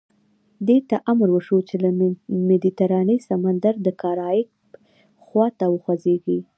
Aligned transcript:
دې 0.67 0.77
ته 0.89 0.97
امر 1.11 1.27
وشو 1.35 1.57
چې 1.67 1.75
له 1.83 1.89
مدیترانې 2.49 3.17
سمندره 3.29 3.77
د 3.85 3.87
کارائیب 4.01 4.47
خوا 5.25 5.47
ته 5.59 5.65
وخوځېږي. 5.73 6.39